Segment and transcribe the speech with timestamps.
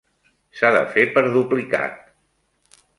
[0.61, 2.05] S'ha de fer per duplicat.